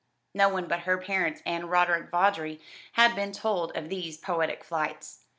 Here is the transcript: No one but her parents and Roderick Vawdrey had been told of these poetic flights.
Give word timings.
No 0.33 0.49
one 0.49 0.65
but 0.65 0.79
her 0.79 0.97
parents 0.97 1.43
and 1.45 1.69
Roderick 1.69 2.09
Vawdrey 2.09 2.59
had 2.93 3.15
been 3.15 3.31
told 3.31 3.77
of 3.77 3.89
these 3.89 4.17
poetic 4.17 4.63
flights. 4.63 5.19